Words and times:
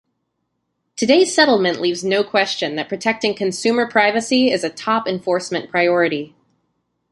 Today's 0.95 1.31
settlement 1.31 1.79
leaves 1.79 2.03
no 2.03 2.23
question 2.23 2.75
that 2.75 2.89
protecting 2.89 3.35
consumer 3.35 3.85
privacy 3.87 4.49
is 4.49 4.63
a 4.63 4.69
top 4.71 5.07
enforcement 5.07 5.69
priority. 5.69 6.33